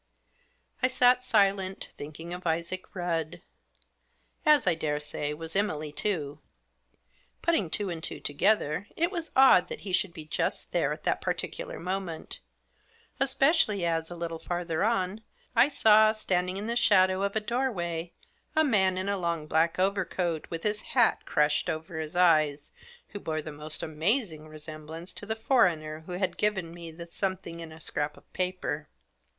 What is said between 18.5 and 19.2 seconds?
a man in a